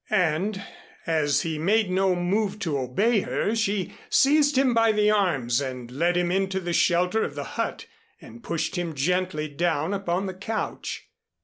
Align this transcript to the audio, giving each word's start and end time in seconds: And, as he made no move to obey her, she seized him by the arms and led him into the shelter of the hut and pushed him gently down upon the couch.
And, 0.09 0.63
as 1.05 1.41
he 1.43 1.59
made 1.59 1.91
no 1.91 2.15
move 2.15 2.57
to 2.61 2.75
obey 2.79 3.19
her, 3.21 3.55
she 3.55 3.93
seized 4.09 4.57
him 4.57 4.73
by 4.73 4.91
the 4.91 5.11
arms 5.11 5.61
and 5.61 5.91
led 5.91 6.17
him 6.17 6.31
into 6.31 6.59
the 6.59 6.73
shelter 6.73 7.21
of 7.23 7.35
the 7.35 7.43
hut 7.53 7.85
and 8.19 8.41
pushed 8.41 8.77
him 8.77 8.95
gently 8.95 9.47
down 9.47 9.93
upon 9.93 10.25
the 10.25 10.33
couch. 10.33 11.07